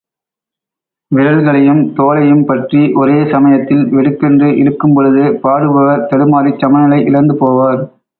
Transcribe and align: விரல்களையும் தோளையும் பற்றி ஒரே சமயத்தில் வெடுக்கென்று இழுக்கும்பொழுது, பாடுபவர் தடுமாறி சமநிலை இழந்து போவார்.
விரல்களையும் 1.11 1.81
தோளையும் 1.95 2.41
பற்றி 2.45 2.81
ஒரே 2.93 3.17
சமயத்தில் 3.31 3.83
வெடுக்கென்று 3.91 4.49
இழுக்கும்பொழுது, 4.61 5.23
பாடுபவர் 5.43 6.07
தடுமாறி 6.09 6.53
சமநிலை 6.59 6.99
இழந்து 7.05 7.35
போவார். 7.35 7.83